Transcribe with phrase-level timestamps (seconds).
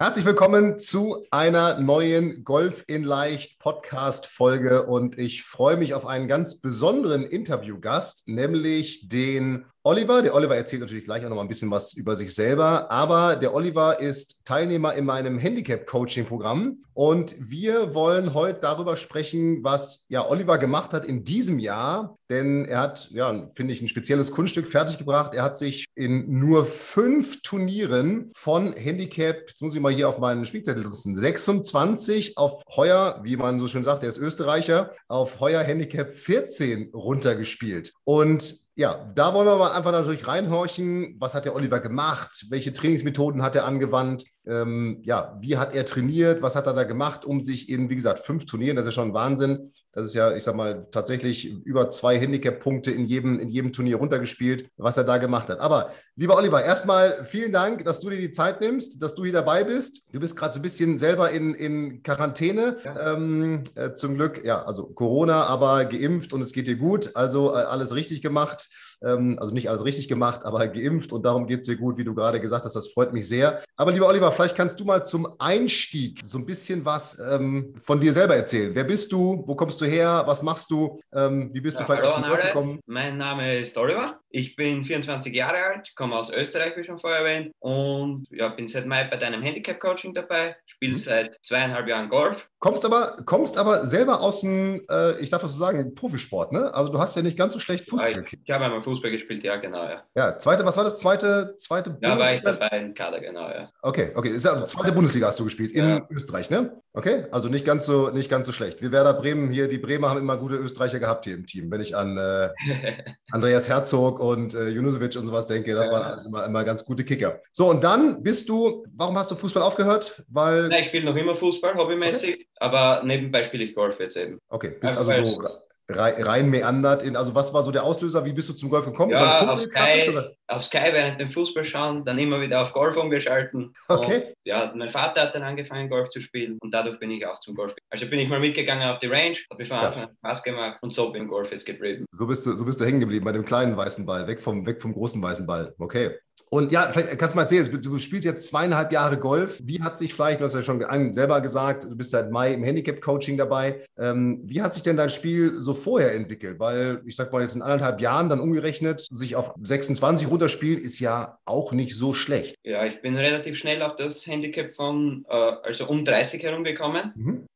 [0.00, 6.06] Herzlich willkommen zu einer neuen Golf in Leicht Podcast Folge und ich freue mich auf
[6.06, 10.20] einen ganz besonderen Interviewgast, nämlich den Oliver.
[10.20, 13.36] Der Oliver erzählt natürlich gleich auch noch mal ein bisschen was über sich selber, aber
[13.36, 20.28] der Oliver ist Teilnehmer in meinem Handicap-Coaching-Programm und wir wollen heute darüber sprechen, was ja
[20.28, 24.66] Oliver gemacht hat in diesem Jahr, denn er hat, ja, finde ich, ein spezielles Kunststück
[24.66, 25.32] fertiggebracht.
[25.32, 30.18] Er hat sich in nur fünf Turnieren von Handicap, jetzt muss ich mal hier auf
[30.18, 35.40] meinen Spielzettel nutzen, 26 auf Heuer, wie man so schön sagt, er ist Österreicher, auf
[35.40, 37.94] Heuer Handicap 14 runtergespielt.
[38.04, 41.16] Und ja, da wollen wir mal einfach natürlich reinhorchen.
[41.18, 42.46] Was hat der Oliver gemacht?
[42.48, 44.24] Welche Trainingsmethoden hat er angewandt?
[44.46, 46.42] Ähm, ja, wie hat er trainiert?
[46.42, 49.02] Was hat er da gemacht, um sich in, wie gesagt, fünf Turnieren, das ist ja
[49.02, 49.72] schon ein Wahnsinn.
[49.92, 53.96] Das ist ja, ich sag mal, tatsächlich über zwei Handicap-Punkte in jedem, in jedem Turnier
[53.96, 55.58] runtergespielt, was er da gemacht hat.
[55.58, 59.32] Aber lieber Oliver, erstmal vielen Dank, dass du dir die Zeit nimmst, dass du hier
[59.32, 60.04] dabei bist.
[60.12, 62.76] Du bist gerade so ein bisschen selber in, in Quarantäne.
[62.84, 63.14] Ja.
[63.14, 67.16] Ähm, äh, zum Glück, ja, also Corona, aber geimpft und es geht dir gut.
[67.16, 68.67] Also äh, alles richtig gemacht.
[69.02, 72.04] Ähm, also nicht alles richtig gemacht, aber geimpft und darum geht es dir gut, wie
[72.04, 72.74] du gerade gesagt hast.
[72.74, 73.62] Das freut mich sehr.
[73.76, 78.00] Aber lieber Oliver, vielleicht kannst du mal zum Einstieg so ein bisschen was ähm, von
[78.00, 78.74] dir selber erzählen.
[78.74, 79.44] Wer bist du?
[79.46, 80.22] Wo kommst du her?
[80.26, 81.00] Was machst du?
[81.12, 82.80] Ähm, wie bist ja, du vielleicht zum Golf gekommen?
[82.86, 84.20] Mein Name ist Oliver.
[84.30, 88.68] Ich bin 24 Jahre alt, komme aus Österreich, wie schon vorher erwähnt, und ja, bin
[88.68, 90.98] seit Mai bei deinem Handicap-Coaching dabei, spiele mhm.
[90.98, 92.48] seit zweieinhalb Jahren Golf.
[92.58, 96.74] Kommst aber, kommst aber selber aus dem, äh, ich darf das so sagen, Profisport, ne?
[96.74, 98.42] Also du hast ja nicht ganz so schlecht Fußball gekickt.
[98.44, 100.02] Ich habe einmal Fußball gespielt, ja, genau, ja.
[100.14, 100.98] Ja, zweite, was war das?
[100.98, 102.18] Zweite, zweite Ja, Bundesliga?
[102.18, 103.70] war ich dabei im Kader, genau, ja.
[103.82, 104.30] Okay, okay.
[104.30, 106.06] Ist ja, zweite Bundesliga hast du gespielt in ja.
[106.10, 106.80] Österreich, ne?
[106.92, 108.82] Okay, also nicht ganz so, nicht ganz so schlecht.
[108.82, 111.70] Wir Werder Bremen hier, die Bremer haben immer gute Österreicher gehabt hier im Team.
[111.70, 112.48] Wenn ich an äh,
[113.30, 117.04] Andreas Herzog und äh, Junusovic und sowas denke, das waren alles immer, immer ganz gute
[117.04, 117.40] Kicker.
[117.52, 120.24] So, und dann bist du, warum hast du Fußball aufgehört?
[120.28, 120.70] Weil.
[120.72, 122.48] Ja, ich spiele noch immer Fußball, hobbymäßig, okay.
[122.56, 124.40] aber nebenbei spiele ich Golf jetzt eben.
[124.48, 125.58] Okay, bist also, also so
[125.90, 129.12] rein meandert in, also was war so der Auslöser, wie bist du zum Golf gekommen?
[129.12, 133.72] Ja, auf Sky, auf Sky während dem Fußball schauen, dann immer wieder auf Golf umgeschalten.
[133.88, 134.16] Okay.
[134.16, 137.40] Und, ja, mein Vater hat dann angefangen Golf zu spielen und dadurch bin ich auch
[137.40, 137.74] zum Golf.
[137.90, 140.78] Also bin ich mal mitgegangen auf die Range, hat mir von Anfang an Spaß gemacht
[140.82, 142.04] und so bin Golf jetzt geblieben.
[142.12, 144.66] So bist du, so bist du hängen geblieben bei dem kleinen weißen Ball, weg vom,
[144.66, 145.74] weg vom großen weißen Ball.
[145.78, 146.18] Okay.
[146.50, 149.60] Und ja, kannst du mal erzählen, du spielst jetzt zweieinhalb Jahre Golf.
[149.64, 152.62] Wie hat sich vielleicht, du hast ja schon selber gesagt, du bist seit Mai im
[152.64, 153.82] Handicap-Coaching dabei.
[153.98, 156.58] Ähm, wie hat sich denn dein Spiel so vorher entwickelt?
[156.58, 160.98] Weil ich sag mal, jetzt in anderthalb Jahren dann umgerechnet, sich auf 26 runterspielen, ist
[161.00, 162.56] ja auch nicht so schlecht.
[162.64, 167.47] Ja, ich bin relativ schnell auf das Handicap von, äh, also um 30 herumgekommen mhm.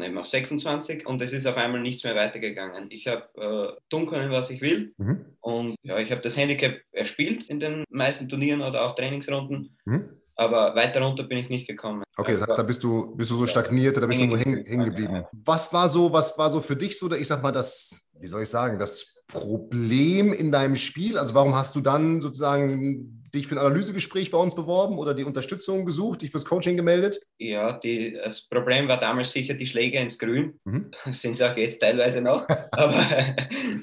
[0.00, 2.90] Dann eben auf 26 und es ist auf einmal nichts mehr weitergegangen.
[2.90, 5.24] Ich habe äh, tun können, was ich will mhm.
[5.40, 9.76] und ja, ich habe das Handicap erspielt in den meisten Turnieren oder auch Trainingsrunden.
[9.84, 10.10] Mhm.
[10.36, 12.02] Aber weiter runter bin ich nicht gekommen.
[12.16, 14.64] Okay, das heißt, da bist du, bist du so stagniert, da bist du nur hängen,
[14.64, 15.24] hängen geblieben.
[15.32, 18.42] Was war so, was war so für dich so, ich sag mal, das, wie soll
[18.42, 21.18] ich sagen, das Problem in deinem Spiel?
[21.18, 25.24] Also warum hast du dann sozusagen dich für ein Analysegespräch bei uns beworben oder die
[25.24, 27.18] Unterstützung gesucht, dich fürs Coaching gemeldet?
[27.38, 30.58] Ja, die, das Problem war damals sicher die Schläge ins Grün.
[30.64, 30.90] Mhm.
[31.10, 33.04] Sind es auch jetzt teilweise noch, aber,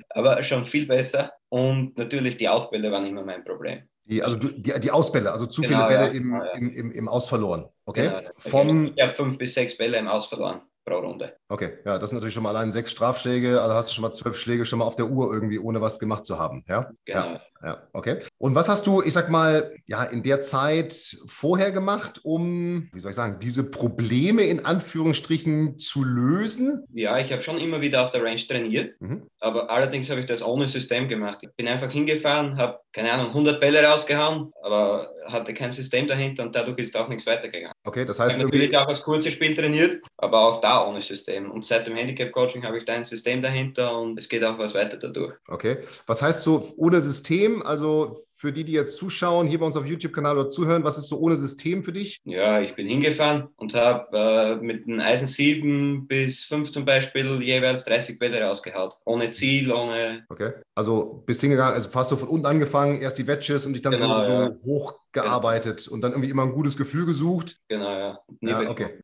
[0.10, 1.32] aber schon viel besser.
[1.50, 3.84] Und natürlich die Outbälle waren immer mein Problem.
[4.06, 6.46] Die, also die, die Ausbälle, also zu genau, viele Bälle ja, im, ja.
[6.54, 7.66] Im, im, im Aus verloren.
[7.86, 8.10] Okay?
[8.10, 11.34] Genau, Vom, ich habe fünf bis sechs Bälle im Aus verloren pro Runde.
[11.50, 14.14] Okay, ja, das sind natürlich schon mal allein sechs Strafschläge, also hast du schon mal
[14.14, 16.64] zwölf Schläge schon mal auf der Uhr irgendwie, ohne was gemacht zu haben.
[16.68, 17.26] Ja, genau.
[17.26, 18.20] Ja, ja, okay.
[18.38, 20.94] Und was hast du, ich sag mal, ja, in der Zeit
[21.28, 26.86] vorher gemacht, um, wie soll ich sagen, diese Probleme in Anführungsstrichen zu lösen?
[26.94, 29.28] Ja, ich habe schon immer wieder auf der Range trainiert, mhm.
[29.40, 31.40] aber allerdings habe ich das ohne System gemacht.
[31.42, 36.44] Ich bin einfach hingefahren, habe, keine Ahnung, 100 Bälle rausgehauen, aber hatte kein System dahinter
[36.44, 37.74] und dadurch ist auch nichts weitergegangen.
[37.84, 38.32] Okay, das heißt.
[38.32, 41.52] Ich habe natürlich auch das kurze Spiel trainiert, aber auch da ohne System.
[41.52, 44.74] Und seit dem Handicap-Coaching habe ich da ein System dahinter und es geht auch was
[44.74, 45.34] weiter dadurch.
[45.48, 45.78] Okay.
[46.06, 47.62] Was heißt so ohne System?
[47.64, 51.08] Also für die, die jetzt zuschauen, hier bei uns auf YouTube-Kanal oder zuhören, was ist
[51.08, 52.22] so ohne System für dich?
[52.26, 57.42] Ja, ich bin hingefahren und habe äh, mit einem Eisen 7 bis 5 zum Beispiel
[57.42, 58.94] jeweils 30 Bälle rausgehaut.
[59.06, 60.24] Ohne Ziel, ohne.
[60.30, 60.52] Okay.
[60.76, 63.94] Also bist hingegangen, also fast so von unten angefangen, erst die Wedges und dich dann
[63.94, 64.52] genau, so, ja.
[64.66, 65.96] hoch gearbeitet genau.
[65.96, 67.58] und dann irgendwie immer ein gutes Gefühl gesucht.
[67.70, 68.20] Genau, ja.
[68.40, 69.02] Nie ja okay.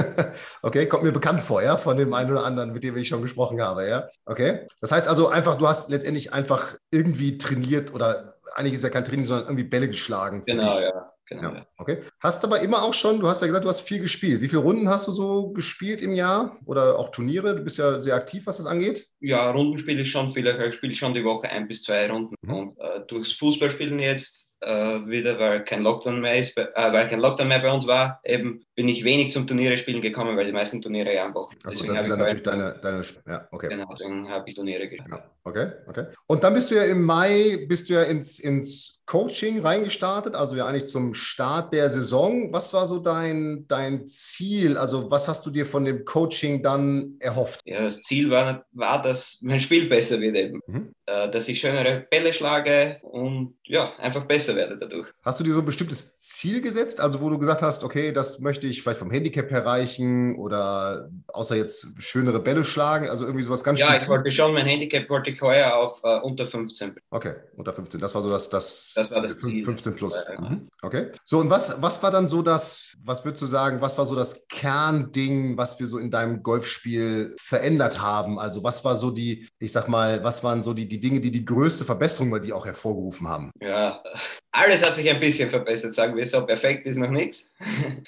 [0.62, 3.20] okay, kommt mir bekannt vor, ja, von dem einen oder anderen, mit dem ich schon
[3.20, 4.08] gesprochen habe, ja.
[4.24, 4.66] Okay.
[4.80, 9.04] Das heißt also einfach, du hast letztendlich einfach irgendwie trainiert oder eigentlich ist ja kein
[9.04, 10.42] Training, sondern irgendwie Bälle geschlagen.
[10.46, 10.84] Genau, dich.
[10.84, 11.12] ja.
[11.30, 11.54] Genau.
[11.54, 11.98] Ja, okay.
[12.18, 14.40] Hast aber immer auch schon, du hast ja gesagt, du hast viel gespielt.
[14.40, 17.54] Wie viele Runden hast du so gespielt im Jahr oder auch Turniere?
[17.54, 19.06] Du bist ja sehr aktiv, was das angeht.
[19.20, 20.44] Ja, Runden spiele ich schon viel.
[20.48, 22.34] Ich spiele schon die Woche ein bis zwei Runden.
[22.42, 22.52] Mhm.
[22.52, 27.20] Und äh, durchs Fußballspielen jetzt äh, wieder, weil kein Lockdown mehr ist, äh, weil kein
[27.20, 30.52] Lockdown mehr bei uns war, eben bin ich wenig zum Turniere spielen gekommen, weil die
[30.52, 31.48] meisten Turniere ja einfach.
[31.64, 33.68] Also das sind dann natürlich deine, deine, ja, okay.
[33.68, 35.10] Genau, deswegen habe ich Turniere gespielt.
[35.10, 36.06] Ja, okay, okay.
[36.26, 40.54] Und dann bist du ja im Mai, bist du ja ins, ins Coaching reingestartet, also
[40.54, 42.52] ja eigentlich zum Start der Saison.
[42.52, 44.76] Was war so dein, dein Ziel?
[44.78, 47.60] Also was hast du dir von dem Coaching dann erhofft?
[47.64, 50.60] Ja, das Ziel war, war dass mein Spiel besser wird eben.
[50.66, 50.94] Mhm.
[51.06, 55.08] Äh, dass ich schönere Bälle schlage und ja, einfach besser werde dadurch.
[55.22, 58.40] Hast du dir so ein bestimmtes Ziel gesetzt, also wo du gesagt hast, okay, das
[58.40, 63.64] möchte ich vielleicht vom Handicap erreichen oder außer jetzt schönere Bälle schlagen, also irgendwie sowas
[63.64, 66.94] ganz Ja, ich wollte schon, mein Handicap wollte ich heuer auf uh, unter 15.
[67.10, 70.24] Okay, unter 15, das war so das, das, das, war das 15 plus.
[70.28, 70.68] Ja, mhm.
[70.82, 71.10] Okay.
[71.24, 74.14] So, und was, was war dann so das, was würdest du sagen, was war so
[74.14, 78.38] das Kernding, was wir so in deinem Golfspiel verändert haben?
[78.38, 81.20] Also was war so die, ich sag mal, was waren so die, die die Dinge,
[81.20, 83.50] die die größte Verbesserung bei dir auch hervorgerufen haben?
[83.60, 84.02] Ja,
[84.52, 86.44] alles hat sich ein bisschen verbessert, sagen wir so.
[86.44, 87.50] Perfekt ist noch nichts.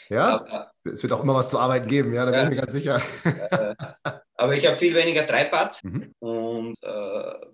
[0.08, 2.38] Ja, Aber, es wird auch immer was zu arbeiten geben, ja, da ja.
[2.38, 3.00] bin ich mir ganz sicher.
[4.36, 6.14] Aber ich habe viel weniger Dreipads mhm.
[6.18, 6.88] und äh,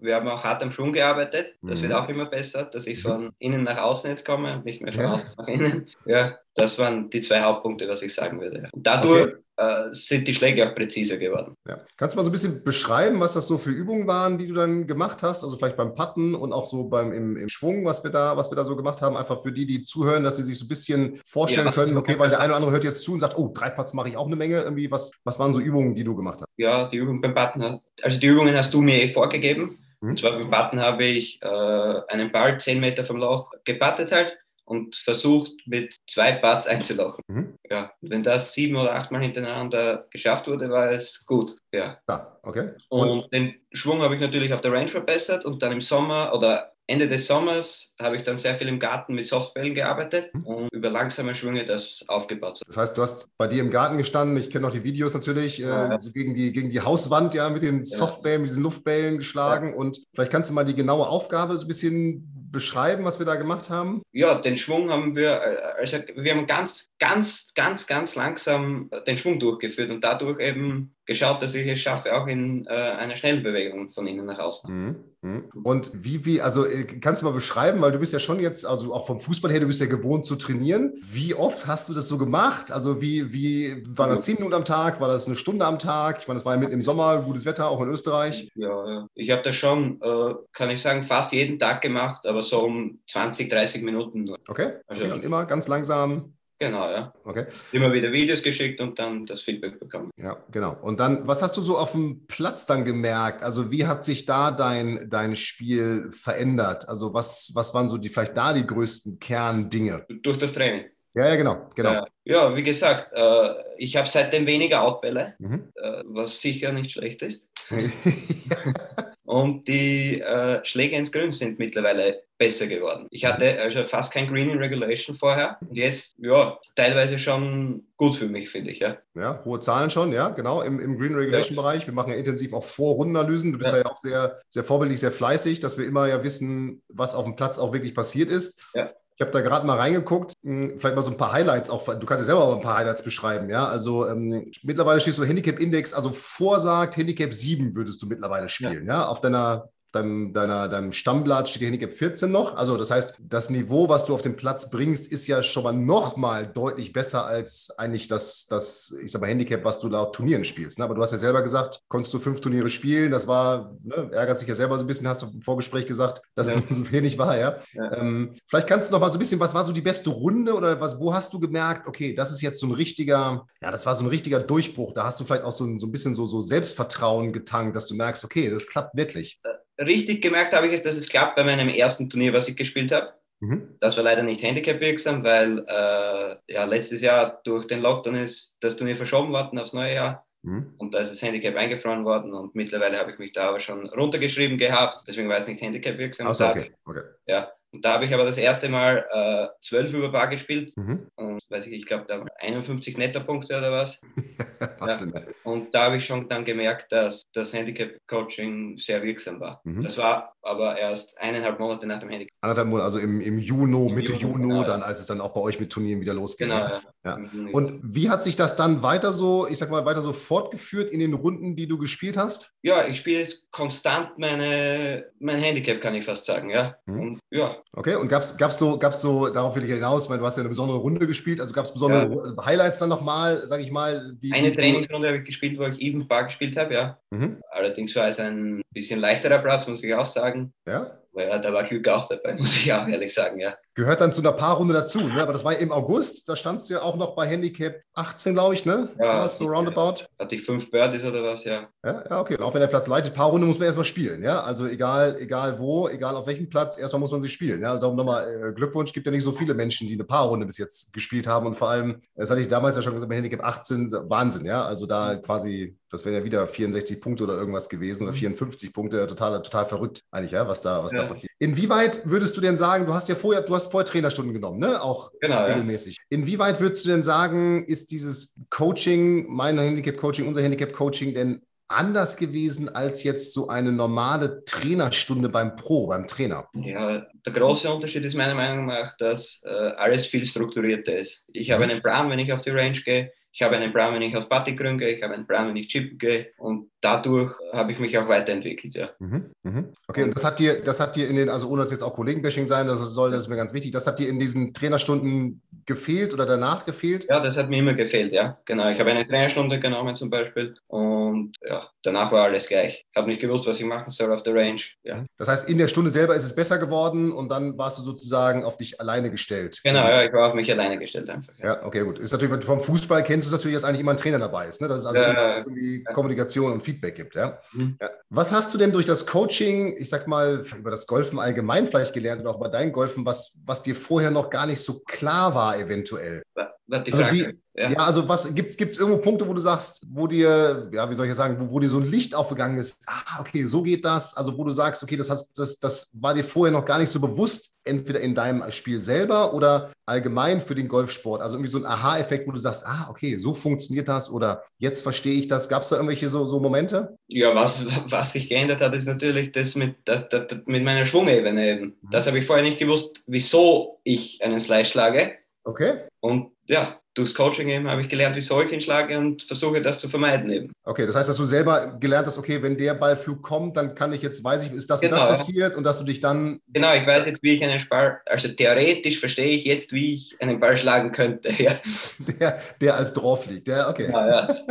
[0.01, 1.55] wir haben auch hart am Schwung gearbeitet.
[1.61, 1.83] Das mhm.
[1.83, 3.33] wird auch immer besser, dass ich von mhm.
[3.39, 5.13] innen nach außen jetzt komme und nicht mehr von ja.
[5.15, 5.87] außen nach innen.
[6.07, 8.69] Ja, das waren die zwei Hauptpunkte, was ich sagen würde.
[8.73, 9.43] Und dadurch okay.
[9.59, 11.57] Äh, sind die Schläge auch präziser geworden.
[11.67, 11.81] Ja.
[11.97, 14.55] Kannst du mal so ein bisschen beschreiben, was das so für Übungen waren, die du
[14.55, 15.43] dann gemacht hast?
[15.43, 18.53] Also vielleicht beim Patten und auch so beim im, im Schwung, was wir da, was
[18.53, 20.69] wir da so gemacht haben, einfach für die, die zuhören, dass sie sich so ein
[20.69, 23.37] bisschen vorstellen ja, können, okay, weil der eine oder andere hört jetzt zu und sagt,
[23.37, 24.63] oh, drei Putts mache ich auch eine Menge.
[24.63, 26.49] Irgendwie, was, was waren so Übungen, die du gemacht hast?
[26.57, 29.79] Ja, die Übungen beim Patten, also die Übungen hast du mir eh vorgegeben.
[30.01, 30.11] Mhm.
[30.11, 34.37] Und zwar beim Patten habe ich äh, einen Ball 10 Meter vom Loch gepattet halt
[34.69, 37.25] und versucht mit zwei Putts einzulochen.
[37.29, 37.55] Mhm.
[37.71, 41.57] Ja, wenn das sieben oder achtmal hintereinander geschafft wurde, war es gut.
[41.73, 41.99] Ja.
[42.09, 42.71] ja okay.
[42.89, 46.33] Und, und den Schwung habe ich natürlich auf der Range verbessert und dann im Sommer
[46.35, 50.47] oder Ende des Sommers habe ich dann sehr viel im Garten mit Softbällen gearbeitet mhm.
[50.47, 52.63] und über langsame Schwünge das aufgebaut.
[52.67, 55.59] Das heißt, du hast bei dir im Garten gestanden, ich kenne noch die Videos natürlich,
[55.59, 55.95] ja.
[55.95, 59.71] äh, so gegen, die, gegen die Hauswand ja mit den Softbällen, mit diesen Luftbällen geschlagen
[59.73, 59.77] ja.
[59.77, 63.37] und vielleicht kannst du mal die genaue Aufgabe so ein bisschen beschreiben, was wir da
[63.37, 64.03] gemacht haben?
[64.13, 69.39] Ja, den Schwung haben wir, also wir haben ganz, ganz, ganz, ganz langsam den Schwung
[69.39, 74.07] durchgeführt und dadurch eben geschaut, dass ich es schaffe, auch in äh, einer Schnellbewegung von
[74.07, 74.71] innen nach außen.
[74.71, 74.97] Mhm.
[75.23, 75.45] mhm.
[75.65, 78.67] Und wie, wie, also äh, kannst du mal beschreiben, weil du bist ja schon jetzt,
[78.67, 80.93] also auch vom Fußball her, du bist ja gewohnt zu trainieren.
[81.01, 82.71] Wie oft hast du das so gemacht?
[82.71, 85.01] Also wie, wie war das zehn Minuten am Tag?
[85.01, 86.19] War das eine Stunde am Tag?
[86.21, 88.51] Ich meine, das war ja mitten im Sommer, gutes Wetter, auch in Österreich.
[88.55, 92.65] Ja, ich habe das schon, äh, kann ich sagen, fast jeden Tag gemacht, aber so
[92.65, 94.29] um 20, 30 Minuten.
[94.47, 95.13] Okay, also, okay.
[95.15, 97.13] und immer ganz langsam Genau, ja.
[97.25, 97.47] Okay.
[97.71, 100.11] Immer wieder Videos geschickt und dann das Feedback bekommen.
[100.17, 100.77] Ja, genau.
[100.81, 103.45] Und dann, was hast du so auf dem Platz dann gemerkt?
[103.45, 106.89] Also wie hat sich da dein, dein Spiel verändert?
[106.89, 110.05] Also was, was waren so die vielleicht da die größten Kerndinge?
[110.09, 110.87] Durch das Training.
[111.15, 111.69] Ja, ja, genau.
[111.75, 111.93] genau.
[111.93, 115.69] Ja, ja wie gesagt, äh, ich habe seitdem weniger Outbälle, mhm.
[115.77, 117.51] äh, was sicher nicht schlecht ist.
[119.29, 123.09] und die äh, Schläge ins Grün sind mittlerweile besser geworden.
[123.11, 128.17] Ich hatte also fast kein Green in Regulation vorher und jetzt, ja, teilweise schon gut
[128.17, 128.97] für mich, finde ich, ja.
[129.15, 131.57] Ja, hohe Zahlen schon, ja, genau, im, im Green Regulation.
[131.57, 131.87] Bereich.
[131.87, 133.53] Wir machen ja intensiv auch Vorrundenanalysen.
[133.53, 133.77] Du bist ja.
[133.77, 137.25] da ja auch sehr, sehr vorbildlich, sehr fleißig, dass wir immer ja wissen, was auf
[137.25, 138.59] dem Platz auch wirklich passiert ist.
[138.73, 138.93] Ja.
[139.19, 141.85] Ich habe da gerade mal reingeguckt, hm, vielleicht mal so ein paar Highlights auch.
[141.85, 143.67] Du kannst ja selber auch ein paar Highlights beschreiben, ja.
[143.67, 149.01] Also ähm, mittlerweile stehst du Handicap-Index, also vorsagt Handicap 7 würdest du mittlerweile spielen, ja,
[149.01, 152.57] ja auf deiner deinem, deiner, deinem Stammblatt steht die Handicap 14 noch.
[152.57, 155.73] Also das heißt, das Niveau, was du auf den Platz bringst, ist ja schon mal
[155.73, 160.15] noch mal deutlich besser als eigentlich das, das ich sag mal, Handicap, was du laut
[160.15, 160.79] Turnieren spielst.
[160.79, 160.85] Ne?
[160.85, 163.11] Aber du hast ja selber gesagt, konntest du fünf Turniere spielen.
[163.11, 166.23] Das war, ne, ärgert sich ja selber so ein bisschen, hast du im Vorgespräch gesagt,
[166.35, 166.63] dass ja.
[166.69, 167.59] es so wenig war, ja.
[167.73, 167.93] ja.
[167.95, 170.55] Ähm, vielleicht kannst du noch mal so ein bisschen, was war so die beste Runde
[170.55, 173.87] oder was, wo hast du gemerkt, okay, das ist jetzt so ein richtiger, ja, das
[173.87, 174.95] war so ein richtiger Durchbruch.
[174.95, 177.87] Da hast du vielleicht auch so ein, so ein bisschen so, so Selbstvertrauen getankt, dass
[177.87, 179.41] du merkst, okay, das klappt wirklich.
[179.79, 182.91] Richtig gemerkt habe ich es, dass es klappt bei meinem ersten Turnier, was ich gespielt
[182.93, 183.15] habe.
[183.41, 183.77] Mhm.
[183.81, 188.77] Das war leider nicht handicap-wirksam, weil äh, ja, letztes Jahr durch den Lockdown ist das
[188.77, 190.27] Turnier verschoben worden aufs neue Jahr.
[190.43, 190.75] Mhm.
[190.79, 193.89] Und da ist das Handicap eingefroren worden und mittlerweile habe ich mich da aber schon
[193.89, 195.05] runtergeschrieben gehabt.
[195.07, 196.27] Deswegen war es nicht handicap-wirksam.
[196.27, 196.73] Also, okay.
[196.85, 197.03] okay.
[197.27, 200.73] Ja, und da habe ich aber das erste Mal äh, 12 über Bar gespielt.
[200.77, 201.07] Mhm.
[201.17, 204.01] Und weiß ich, ich glaube, da waren 51 Nettopunkte oder was.
[204.85, 204.97] Ja.
[205.45, 209.61] Und da habe ich schon dann gemerkt, dass das Handicap-Coaching sehr wirksam war.
[209.65, 209.83] Mhm.
[209.83, 212.35] Das war aber erst eineinhalb Monate nach dem Handicap.
[212.41, 215.41] Eineinhalb Monate, also im, im Juni, Mitte Juni, genau, dann, als es dann auch bei
[215.41, 216.49] euch mit Turnieren wieder losging.
[216.49, 216.83] Genau, ja.
[217.05, 217.19] ja.
[217.53, 221.01] Und wie hat sich das dann weiter so, ich sag mal, weiter so fortgeführt in
[221.01, 222.53] den Runden, die du gespielt hast?
[222.63, 226.77] Ja, ich spiele jetzt konstant meine, mein Handicap, kann ich fast sagen, ja.
[226.87, 227.01] Mhm.
[227.01, 230.25] Und ja, Okay, und gab es so, gab's so, darauf will ich hinaus, weil du
[230.25, 232.45] hast ja eine besondere Runde gespielt, also gab es besondere ja.
[232.45, 234.17] Highlights dann nochmal, sage ich mal?
[234.21, 236.99] Die, eine die Trainingsrunde habe ich gespielt, wo ich Even Bar gespielt habe, ja.
[237.11, 237.41] Mhm.
[237.53, 240.38] Allerdings war es ein bisschen leichterer Platz, muss ich auch sagen.
[240.67, 241.01] Ja.
[241.15, 243.55] Ja, da war Glück auch dabei, muss ich auch ehrlich sagen, ja.
[243.75, 245.23] Gehört dann zu einer Paarrunde dazu, ne?
[245.23, 248.55] Aber das war im August, da standst du ja auch noch bei Handicap 18, glaube
[248.55, 248.89] ich, ne?
[248.99, 250.05] Ja, so roundabout.
[250.19, 251.69] Hatte ich fünf Birdies oder was, ja.
[251.85, 252.35] Ja, ja okay.
[252.37, 254.41] Und auch wenn der Platz leitet, Paarrunde muss man erstmal spielen, ja.
[254.43, 257.63] Also egal, egal wo, egal auf welchem Platz, erstmal muss man sie spielen.
[257.63, 260.47] Ja, also darum nochmal äh, Glückwunsch, gibt ja nicht so viele Menschen, die eine Paarrunde
[260.47, 261.47] bis jetzt gespielt haben.
[261.47, 264.65] Und vor allem, das hatte ich damals ja schon gesagt, bei Handicap 18, Wahnsinn, ja.
[264.65, 268.73] Also da quasi das wären ja wieder 64 Punkte oder irgendwas gewesen oder 54 mhm.
[268.73, 271.03] Punkte, total, total verrückt eigentlich, ja, was da, was ja.
[271.03, 271.33] da passiert.
[271.39, 274.83] Inwieweit würdest du denn sagen, du hast ja vorher, du hast vorher Trainerstunden genommen, ne?
[274.83, 275.97] Auch genau, regelmäßig.
[275.97, 276.03] Ja.
[276.11, 282.75] Inwieweit würdest du denn sagen, ist dieses Coaching, mein Handicap-Coaching, unser Handicap-Coaching denn anders gewesen
[282.75, 286.49] als jetzt so eine normale Trainerstunde beim Pro, beim Trainer?
[286.55, 291.25] Ja, der große Unterschied ist meiner Meinung nach, dass äh, alles viel strukturierter ist.
[291.33, 291.53] Ich mhm.
[291.53, 293.13] habe einen Plan, wenn ich auf die Range gehe.
[293.33, 295.69] Ich habe einen Plan, wenn ich auf Puttinggrün gehe, ich habe einen Plan, wenn ich
[295.69, 298.91] chippen gehe und dadurch habe ich mich auch weiterentwickelt, ja.
[298.99, 299.73] Mhm, mhm.
[299.87, 301.95] Okay, und das hat dir, das hat dir in den, also ohne dass jetzt auch
[301.95, 305.43] Kollegenbashing sein, das soll, das ist mir ganz wichtig, das hat dir in diesen Trainerstunden
[305.67, 307.07] gefehlt oder danach gefehlt?
[307.09, 308.39] Ja, das hat mir immer gefehlt, ja.
[308.45, 308.71] Genau.
[308.71, 312.87] Ich habe eine Trainerstunde genommen zum Beispiel und ja, danach war alles gleich.
[312.91, 314.61] Ich habe nicht gewusst, was ich machen soll auf der Range.
[314.83, 315.05] Ja.
[315.17, 318.45] Das heißt, in der Stunde selber ist es besser geworden und dann warst du sozusagen
[318.45, 319.61] auf dich alleine gestellt.
[319.63, 321.35] Genau, ja, ich war auf mich alleine gestellt einfach.
[321.39, 321.99] Ja, ja okay, gut.
[321.99, 324.61] Ist natürlich vom Fußball kennst du es natürlich, dass eigentlich immer ein Trainer dabei ist.
[324.61, 324.69] Ne?
[324.69, 327.17] Das ist also ja, irgendwie Kommunikation und Feedback gibt.
[327.17, 327.41] Ja?
[327.53, 327.77] Mhm.
[327.81, 327.91] ja?
[328.11, 331.95] Was hast du denn durch das Coaching, ich sag mal, über das Golfen allgemein vielleicht
[331.95, 335.35] gelernt oder auch bei deinem Golfen, was, was dir vorher noch gar nicht so klar
[335.35, 336.23] war, eventuell?
[336.71, 337.23] Also wie,
[337.55, 337.71] ja.
[337.71, 337.79] ja.
[337.79, 341.15] also was gibt es irgendwo Punkte, wo du sagst, wo dir, ja, wie soll ich
[341.15, 344.37] sagen, wo, wo, dir so ein Licht aufgegangen ist, ah, okay, so geht das, also
[344.37, 347.01] wo du sagst, okay, das, hast, das, das war dir vorher noch gar nicht so
[347.01, 351.23] bewusst, entweder in deinem Spiel selber oder allgemein für den Golfsport.
[351.23, 354.83] Also irgendwie so ein Aha-Effekt, wo du sagst, ah, okay, so funktioniert das oder jetzt
[354.83, 355.49] verstehe ich das.
[355.49, 356.97] Gab es da irgendwelche so, so Momente?
[357.09, 361.51] Ja, was, was sich geändert hat, ist natürlich das mit, das, das, mit meiner Schwungebene
[361.51, 361.65] eben.
[361.67, 361.91] Mhm.
[361.91, 365.13] Das habe ich vorher nicht gewusst, wieso ich einen Slice schlage.
[365.45, 365.79] Okay.
[366.01, 369.63] Und ja, durchs Coaching eben habe ich gelernt, wie soll ich ihn schlage und versuche
[369.63, 370.53] das zu vermeiden eben.
[370.65, 373.93] Okay, das heißt, dass du selber gelernt hast, okay, wenn der Ballflug kommt, dann kann
[373.93, 376.41] ich jetzt, weiß ich, ist das genau, und das passiert und dass du dich dann.
[376.49, 380.17] Genau, ich weiß jetzt, wie ich einen Ball, also theoretisch verstehe ich jetzt, wie ich
[380.21, 381.31] einen Ball schlagen könnte.
[381.39, 381.53] Ja.
[381.99, 383.89] Der, der als drauf liegt, ja, okay.
[383.93, 384.47] Ja, ja.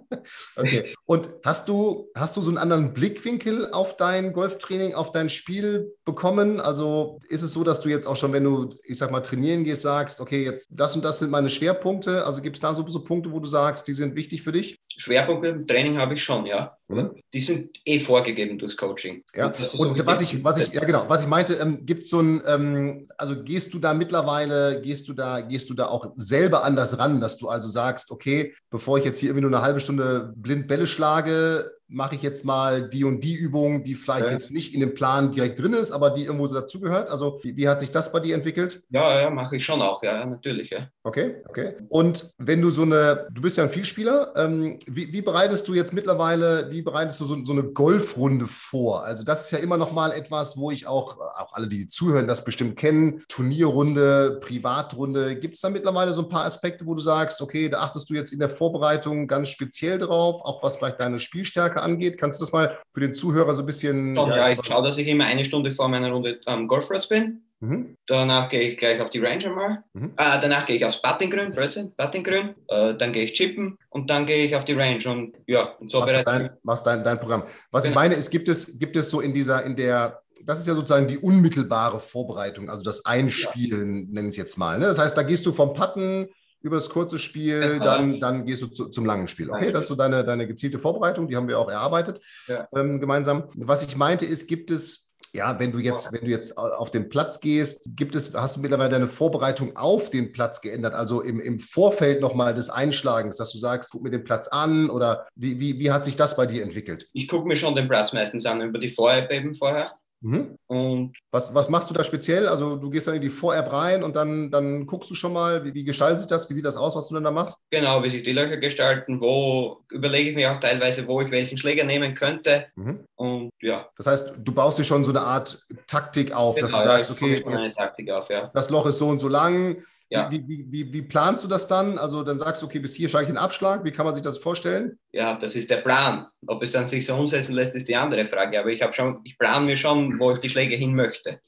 [0.56, 0.94] okay.
[1.04, 5.92] Und hast du, hast du so einen anderen Blickwinkel auf dein Golftraining, auf dein Spiel
[6.04, 6.60] bekommen?
[6.60, 9.64] Also ist es so, dass du jetzt auch schon, wenn du, ich sag mal, trainieren
[9.64, 11.89] gehst, sagst, okay, jetzt das und das sind meine Schwerpunkte?
[11.98, 14.78] Also gibt es da so, so Punkte, wo du sagst, die sind wichtig für dich?
[14.96, 16.76] Schwerpunkte im Training habe ich schon, ja.
[16.88, 17.10] Mhm.
[17.32, 19.24] Die sind eh vorgegeben durchs Coaching.
[19.34, 22.20] Ja, und was ich, was ich, ja genau, was ich meinte, ähm, gibt es so
[22.20, 26.64] ein, ähm, also gehst du da mittlerweile, gehst du da, gehst du da auch selber
[26.64, 29.80] anders ran, dass du also sagst, okay, bevor ich jetzt hier irgendwie nur eine halbe
[29.80, 34.32] Stunde blind Bälle schlage, mache ich jetzt mal die und die Übung, die vielleicht ja.
[34.32, 37.10] jetzt nicht in dem Plan direkt drin ist, aber die irgendwo dazugehört?
[37.10, 38.82] Also wie, wie, hat sich das bei dir entwickelt?
[38.90, 40.70] Ja, ja, mache ich schon auch, ja, natürlich.
[40.70, 40.88] Ja.
[41.02, 41.74] Okay, okay.
[41.88, 45.74] Und wenn du so eine, du bist ja ein Vielspieler, ähm, wie, wie, bereitest du
[45.74, 49.04] jetzt mittlerweile, wie bereitest du so, so, eine Golfrunde vor?
[49.04, 52.28] Also das ist ja immer noch mal etwas, wo ich auch, auch alle, die zuhören,
[52.28, 55.36] das bestimmt kennen, Turnierrunde, Privatrunde.
[55.36, 58.14] Gibt es da mittlerweile so ein paar Aspekte, wo du sagst, okay, da achtest du
[58.14, 62.18] jetzt in der Vorbereitung ganz speziell drauf, auch was vielleicht deine Spielstärke angeht.
[62.18, 64.14] Kannst du das mal für den Zuhörer so ein bisschen.
[64.14, 67.42] Schon, ja, ich schaue, dass ich immer eine Stunde vor meiner Runde am Golfplatz bin.
[67.60, 67.98] Mhm.
[68.06, 69.84] Danach gehe ich gleich auf die Range mal.
[69.92, 70.14] Mhm.
[70.16, 71.92] Äh, danach gehe ich aufs Battinggrün, Blödsinn.
[71.98, 75.90] Äh, dann gehe ich chippen und dann gehe ich auf die Range und ja, und
[75.90, 77.44] so machst dein, machst dein, dein Programm.
[77.70, 77.92] Was genau.
[77.92, 80.74] ich meine, ist, gibt es, gibt es so in dieser, in der, das ist ja
[80.74, 84.06] sozusagen die unmittelbare Vorbereitung, also das Einspielen, ja.
[84.10, 84.78] nennen es jetzt mal.
[84.78, 84.86] Ne?
[84.86, 86.30] Das heißt, da gehst du vom Patten
[86.62, 87.84] über das kurze Spiel, genau.
[87.84, 89.50] dann, dann gehst du zu, zum langen Spiel.
[89.50, 92.68] Okay, das ist so deine, deine gezielte Vorbereitung, die haben wir auch erarbeitet ja.
[92.74, 93.44] ähm, gemeinsam.
[93.54, 97.08] Was ich meinte ist, gibt es ja, wenn du jetzt, wenn du jetzt auf den
[97.08, 100.94] Platz gehst, gibt es, hast du mittlerweile deine Vorbereitung auf den Platz geändert?
[100.94, 104.90] Also im, im Vorfeld nochmal des Einschlagens, dass du sagst, guck mir den Platz an
[104.90, 107.08] oder wie, wie, wie hat sich das bei dir entwickelt?
[107.12, 109.92] Ich gucke mir schon den Platz meistens an über die Vorher eben vorher.
[110.22, 110.56] Mhm.
[110.66, 112.46] Und was, was machst du da speziell?
[112.46, 115.64] Also du gehst dann in die Vor-App rein und dann, dann guckst du schon mal,
[115.64, 116.48] wie, wie gestaltet sich das?
[116.50, 117.60] Wie sieht das aus, was du dann da machst?
[117.70, 121.56] Genau, wie sich die Löcher gestalten, wo überlege ich mir auch teilweise, wo ich welchen
[121.56, 122.66] Schläger nehmen könnte.
[122.76, 123.04] Mhm.
[123.16, 123.88] Und ja.
[123.96, 127.10] Das heißt, du baust dir schon so eine Art Taktik auf, genau, dass du sagst,
[127.10, 128.50] okay, jetzt, auf, ja.
[128.52, 130.28] das Loch ist so und so lang, ja.
[130.28, 131.96] Wie, wie, wie, wie, planst du das dann?
[131.96, 133.84] Also dann sagst du, okay, bis hier steige ich einen Abschlag.
[133.84, 134.98] Wie kann man sich das vorstellen?
[135.12, 136.26] Ja, das ist der Plan.
[136.48, 138.58] Ob es dann sich so umsetzen lässt, ist die andere Frage.
[138.58, 141.38] Aber ich habe schon, ich plane mir schon, wo ich die Schläge hin möchte.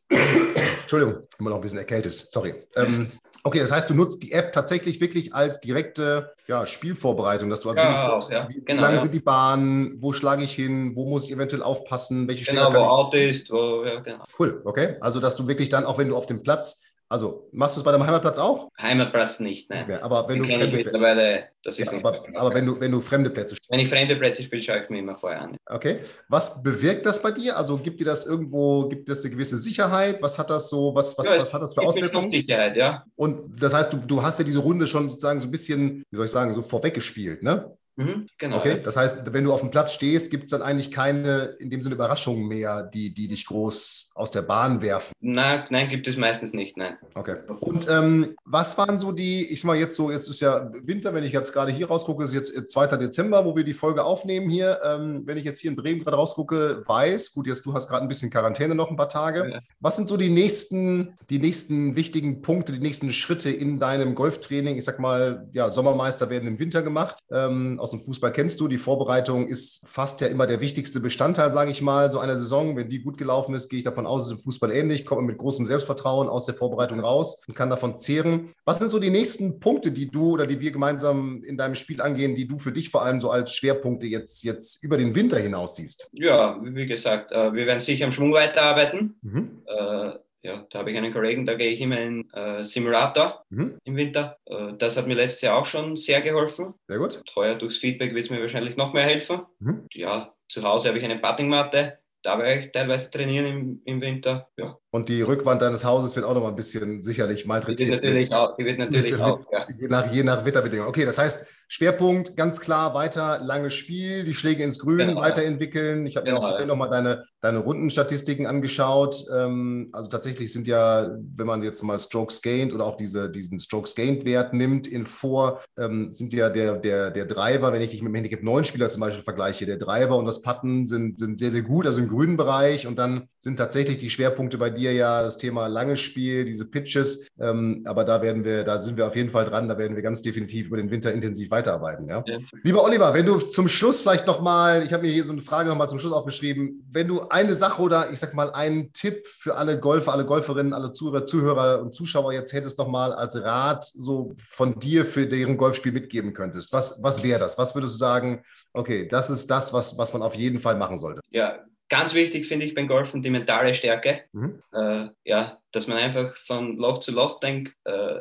[0.83, 2.14] Entschuldigung, immer noch ein bisschen erkältet.
[2.14, 2.54] Sorry.
[2.76, 3.11] Ähm,
[3.42, 7.71] okay, das heißt, du nutzt die App tatsächlich wirklich als direkte ja, Spielvorbereitung, dass du
[7.71, 9.00] also ja, guckst, ja, wie, genau, lang ja.
[9.00, 12.78] sind die Bahnen, wo schlage ich hin, wo muss ich eventuell aufpassen, welche Schläger Genau,
[12.78, 14.23] wo Auto ist, wo, ja, genau.
[14.38, 14.97] Cool, okay.
[15.00, 16.81] Also, dass du wirklich dann, auch wenn du auf dem Platz
[17.12, 18.71] also machst du es bei deinem Heimatplatz auch?
[18.81, 19.83] Heimatplatz nicht, nein.
[19.83, 22.90] Okay, aber wenn du fremde, mittlerweile, das ist ja, nicht aber, aber wenn du wenn
[22.90, 23.71] du fremde Plätze spielst.
[23.71, 25.57] Wenn ich fremde Plätze spiele, schaue ich mir immer vorher an.
[25.66, 25.99] Okay.
[26.28, 27.59] Was bewirkt das bei dir?
[27.59, 30.23] Also gibt dir das irgendwo, gibt es eine gewisse Sicherheit?
[30.23, 32.31] Was hat das so, was, was, ja, was hat das für Auswirkungen?
[32.31, 33.04] Sicherheit, ja.
[33.14, 36.16] Und das heißt, du, du hast ja diese Runde schon sozusagen so ein bisschen, wie
[36.16, 37.76] soll ich sagen, so vorweggespielt, ne?
[37.96, 38.58] Mhm, genau.
[38.58, 41.68] Okay, das heißt, wenn du auf dem Platz stehst, gibt es dann eigentlich keine, in
[41.68, 45.12] dem Sinne, Überraschungen mehr, die, die dich groß aus der Bahn werfen?
[45.20, 46.96] Nein, nein, gibt es meistens nicht, nein.
[47.14, 47.37] Okay.
[47.61, 51.12] Und ähm, was waren so die, ich sag mal jetzt so, jetzt ist ja Winter,
[51.14, 52.87] wenn ich jetzt gerade hier rausgucke, ist jetzt 2.
[52.96, 54.80] Dezember, wo wir die Folge aufnehmen hier.
[54.84, 58.02] Ähm, wenn ich jetzt hier in Bremen gerade rausgucke, weiß, gut, jetzt du hast gerade
[58.02, 59.50] ein bisschen Quarantäne noch ein paar Tage.
[59.52, 59.61] Ja.
[59.80, 64.76] Was sind so die nächsten, die nächsten wichtigen Punkte, die nächsten Schritte in deinem Golftraining?
[64.76, 67.18] Ich sag mal, ja, Sommermeister werden im Winter gemacht.
[67.30, 68.68] Ähm, aus dem Fußball kennst du.
[68.68, 72.76] Die Vorbereitung ist fast ja immer der wichtigste Bestandteil, sage ich mal, so einer Saison.
[72.76, 75.26] Wenn die gut gelaufen ist, gehe ich davon aus, ist im Fußball ähnlich, kommt man
[75.26, 78.52] mit großem Selbstvertrauen aus der Vorbereitung raus und kann davon zehren.
[78.64, 82.00] Was sind so die nächsten Punkte, die du oder die wir gemeinsam in deinem Spiel
[82.00, 85.38] angehen, die du für dich vor allem so als Schwerpunkte jetzt, jetzt über den Winter
[85.38, 86.08] hinaus siehst?
[86.12, 89.16] Ja, wie gesagt, äh, wir werden sicher am Schwung weiterarbeiten.
[89.22, 89.62] Mhm.
[89.66, 90.12] Äh,
[90.42, 93.78] ja, da habe ich einen Kollegen, da gehe ich immer in äh, Simulator mhm.
[93.84, 94.38] im Winter.
[94.47, 96.75] Äh, das hat mir letztes Jahr auch schon sehr geholfen.
[96.88, 97.23] Sehr gut.
[97.36, 99.43] Heuer durchs Feedback wird es mir wahrscheinlich noch mehr helfen.
[99.60, 99.86] Mhm.
[99.93, 101.99] Ja, zu Hause habe ich eine Puttingmatte.
[102.25, 104.49] Da werde ich teilweise trainieren im, im Winter.
[104.56, 104.76] Ja.
[104.90, 107.88] Und die Rückwand deines Hauses wird auch noch mal ein bisschen sicherlich malträtiert.
[107.88, 108.56] Die wird natürlich mit, auch.
[108.56, 109.67] Die wird natürlich mit, auch ja.
[109.76, 110.88] je, nach, je nach Wetterbedingungen.
[110.88, 116.04] Okay, das heißt, Schwerpunkt ganz klar weiter langes Spiel, die Schläge ins Grün genau, weiterentwickeln.
[116.04, 116.75] Ich habe genau, mir auch vorhin ja.
[116.75, 119.25] noch mal deine, deine Rundenstatistiken angeschaut.
[119.35, 123.58] Ähm, also tatsächlich sind ja, wenn man jetzt mal Strokes Gained oder auch diese, diesen
[123.58, 127.93] Strokes Gained Wert nimmt in vor, ähm, sind ja der, der, der Driver, wenn ich
[127.93, 131.19] dich mit dem Handicap 9 Spieler zum Beispiel vergleiche, der Driver und das Putten sind,
[131.19, 134.71] sind sehr, sehr gut, also im grünen Bereich und dann sind tatsächlich die Schwerpunkte bei
[134.71, 137.26] dir ja das Thema langes Spiel, diese Pitches.
[137.41, 139.69] Ähm, aber da werden wir, da sind wir auf jeden Fall dran.
[139.69, 142.08] Da werden wir ganz definitiv über den Winter intensiv weiterarbeiten.
[142.08, 142.22] Ja?
[142.26, 142.38] ja.
[142.62, 145.68] Lieber Oliver, wenn du zum Schluss vielleicht nochmal, ich habe mir hier so eine Frage
[145.68, 149.56] nochmal zum Schluss aufgeschrieben, wenn du eine Sache oder ich sag mal einen Tipp für
[149.56, 153.84] alle Golfer, alle Golferinnen, alle Zuhörer, Zuhörer und Zuschauer jetzt hättest noch mal als Rat
[153.84, 157.58] so von dir für deren Golfspiel mitgeben könntest, was, was wäre das?
[157.58, 160.96] Was würdest du sagen, okay, das ist das, was, was man auf jeden Fall machen
[160.96, 161.20] sollte?
[161.30, 161.60] Ja,
[161.92, 164.22] Ganz wichtig finde ich beim Golfen die mentale Stärke.
[164.32, 164.62] Mhm.
[164.72, 168.20] Äh, ja, dass man einfach von Loch zu Loch denkt, äh,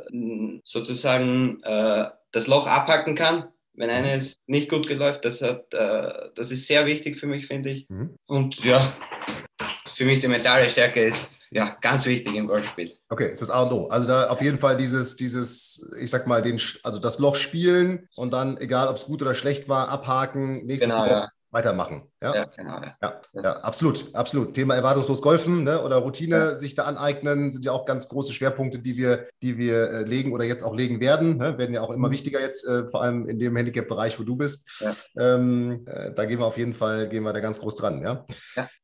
[0.65, 3.95] sozusagen äh, das Loch abhacken kann, wenn mhm.
[3.95, 5.25] eines nicht gut geläuft.
[5.25, 7.89] Das, hat, äh, das ist sehr wichtig für mich, finde ich.
[7.89, 8.15] Mhm.
[8.25, 8.93] Und ja,
[9.93, 12.93] für mich die mentale Stärke ist ja ganz wichtig im Golfspiel.
[13.09, 13.87] Okay, ist das A und O.
[13.87, 18.07] Also da auf jeden Fall dieses, dieses, ich sag mal, den, also das Loch spielen
[18.15, 21.29] und dann, egal ob es gut oder schlecht war, abhaken, nächstes genau, Loch ja.
[21.51, 22.10] weitermachen.
[22.21, 22.81] Ja, ja genau.
[23.01, 23.21] Ja.
[23.33, 24.53] Ja, absolut, absolut.
[24.53, 26.59] Thema erwartungslos Golfen ne, oder Routine ja.
[26.59, 30.33] sich da aneignen sind ja auch ganz große Schwerpunkte, die wir, die wir äh, legen
[30.33, 31.37] oder jetzt auch legen werden.
[31.37, 32.13] Ne, werden ja auch immer mhm.
[32.13, 34.69] wichtiger jetzt, äh, vor allem in dem Handicap-Bereich, wo du bist.
[35.17, 38.01] Ähm, äh, da gehen wir auf jeden Fall, gehen wir da ganz groß dran.
[38.01, 38.25] Ja?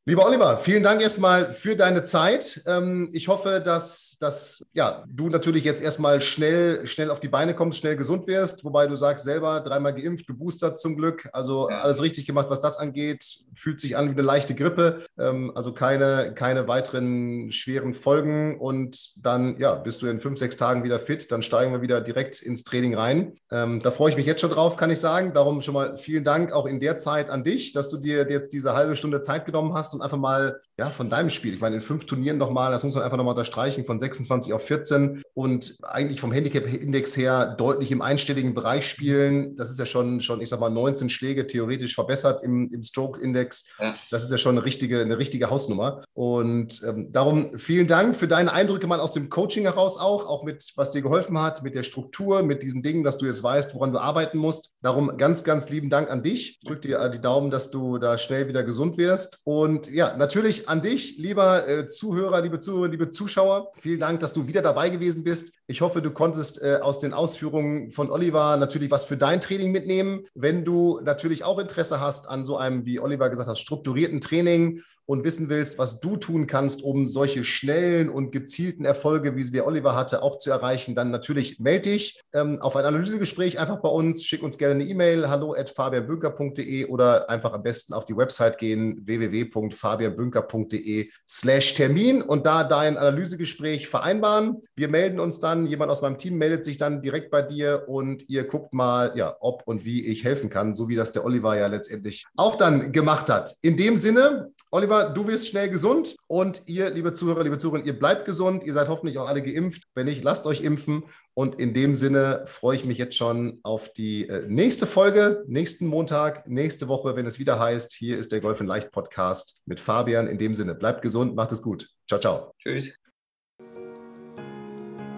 [0.05, 2.61] Lieber Oliver, vielen Dank erstmal für deine Zeit.
[2.65, 7.53] Ähm, ich hoffe, dass, dass ja, du natürlich jetzt erstmal schnell, schnell auf die Beine
[7.53, 11.27] kommst, schnell gesund wirst, wobei du sagst selber, dreimal geimpft, geboostert zum Glück.
[11.33, 13.26] Also alles richtig gemacht, was das angeht.
[13.55, 15.03] Fühlt sich an wie eine leichte Grippe.
[15.17, 18.59] Ähm, also keine, keine weiteren schweren Folgen.
[18.59, 21.31] Und dann ja, bist du in fünf, sechs Tagen wieder fit.
[21.31, 23.33] Dann steigen wir wieder direkt ins Training rein.
[23.51, 25.33] Ähm, da freue ich mich jetzt schon drauf, kann ich sagen.
[25.33, 28.53] Darum schon mal vielen Dank auch in der Zeit an dich, dass du dir jetzt
[28.53, 31.53] diese halbe Stunde Zeit genommen hast und einfach mal ja, von deinem Spiel.
[31.53, 34.63] Ich meine, in fünf Turnieren nochmal, das muss man einfach nochmal unterstreichen, von 26 auf
[34.63, 39.55] 14 und eigentlich vom Handicap-Index her deutlich im einstelligen Bereich spielen.
[39.55, 42.83] Das ist ja schon, schon ich sag mal, 19 Schläge theoretisch verbessert im, im
[43.17, 43.65] Stroke-Index.
[43.79, 43.95] Ja.
[44.11, 46.03] Das ist ja schon eine richtige, eine richtige Hausnummer.
[46.13, 50.43] Und ähm, darum vielen Dank für deine Eindrücke mal aus dem Coaching heraus auch, auch
[50.43, 53.75] mit, was dir geholfen hat, mit der Struktur, mit diesen Dingen, dass du jetzt weißt,
[53.75, 54.73] woran du arbeiten musst.
[54.81, 56.59] Darum ganz, ganz lieben Dank an dich.
[56.61, 59.41] Ich drücke dir die Daumen, dass du da schnell wieder gesund wirst.
[59.43, 63.71] Und ja, natürlich an dich, lieber äh, Zuhörer, liebe Zuhörer, liebe Zuschauer.
[63.79, 65.53] Vielen Dank, dass du wieder dabei gewesen bist.
[65.67, 69.71] Ich hoffe, du konntest äh, aus den Ausführungen von Oliver natürlich was für dein Training
[69.71, 70.25] mitnehmen.
[70.33, 74.81] Wenn du natürlich auch Interesse hast an so einem, wie Oliver gesagt hat, strukturierten Training
[75.07, 79.53] und wissen willst, was du tun kannst, um solche schnellen und gezielten Erfolge, wie sie
[79.53, 83.79] der Oliver hatte, auch zu erreichen, dann natürlich melde dich ähm, auf ein Analysegespräch einfach
[83.81, 84.25] bei uns.
[84.25, 88.57] Schick uns gerne eine E-Mail, hallo at fabianbünker.de oder einfach am besten auf die Website
[88.57, 94.57] gehen, www.fabianbünker.de slash Termin und da dein Analysegespräch vereinbaren.
[94.75, 98.29] Wir melden uns dann, jemand aus meinem Team meldet sich dann direkt bei dir und
[98.29, 101.57] ihr guckt mal, ja, ob und wie ich helfen kann, so wie das der Oliver
[101.57, 103.55] ja letztendlich auch dann gemacht hat.
[103.61, 107.97] In dem Sinne, Oliver, du wirst schnell gesund und ihr, liebe Zuhörer, liebe Zuhörer, ihr
[107.97, 108.63] bleibt gesund.
[108.63, 109.83] Ihr seid hoffentlich auch alle geimpft.
[109.95, 111.03] Wenn nicht, lasst euch impfen.
[111.33, 115.87] Und in dem Sinne freue ich mich jetzt schon auf die äh, nächste Folge, nächsten
[115.87, 119.79] Montag, nächste Woche, wenn es wieder heißt, hier ist der Golf in Leicht Podcast mit
[119.79, 120.27] Fabian.
[120.27, 121.89] In dem Sinne, bleibt gesund, macht es gut.
[122.07, 122.51] Ciao, ciao.
[122.59, 122.95] Tschüss.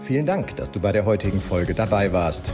[0.01, 2.53] Vielen Dank, dass du bei der heutigen Folge dabei warst.